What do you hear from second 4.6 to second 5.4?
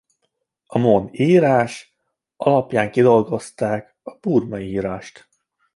írást.